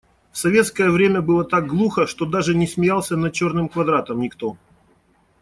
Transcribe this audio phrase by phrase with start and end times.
[0.31, 4.57] В советское время было так глухо, что даже не смеялся над «Черным квадратом» никто.